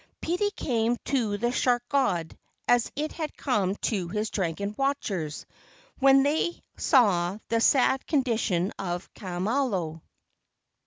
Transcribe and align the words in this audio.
Pity 0.19 0.49
came 0.49 0.97
to 1.05 1.37
the 1.37 1.51
shark 1.51 1.83
god 1.87 2.35
as 2.67 2.91
it 2.95 3.11
had 3.11 3.37
come 3.37 3.75
to 3.83 4.07
his 4.07 4.31
dragon 4.31 4.73
watchers 4.75 5.45
when 5.99 6.23
they 6.23 6.63
saw 6.75 7.37
the 7.49 7.61
sad 7.61 8.03
condi¬ 8.07 8.39
tion 8.39 8.71
of 8.79 9.13
Kamalo. 9.13 10.01